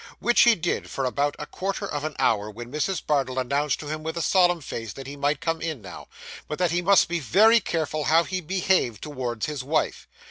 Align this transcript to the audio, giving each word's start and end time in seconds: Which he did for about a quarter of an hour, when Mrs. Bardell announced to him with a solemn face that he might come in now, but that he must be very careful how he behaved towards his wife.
Which 0.17 0.41
he 0.45 0.55
did 0.55 0.89
for 0.89 1.05
about 1.05 1.35
a 1.37 1.45
quarter 1.45 1.87
of 1.87 2.03
an 2.03 2.15
hour, 2.17 2.49
when 2.49 2.71
Mrs. 2.71 3.05
Bardell 3.05 3.37
announced 3.37 3.79
to 3.81 3.87
him 3.87 4.01
with 4.01 4.17
a 4.17 4.21
solemn 4.23 4.59
face 4.59 4.93
that 4.93 5.05
he 5.05 5.15
might 5.15 5.41
come 5.41 5.61
in 5.61 5.79
now, 5.79 6.07
but 6.47 6.57
that 6.57 6.71
he 6.71 6.81
must 6.81 7.07
be 7.07 7.19
very 7.19 7.59
careful 7.59 8.05
how 8.05 8.23
he 8.23 8.41
behaved 8.41 9.03
towards 9.03 9.45
his 9.45 9.63
wife. 9.63 10.07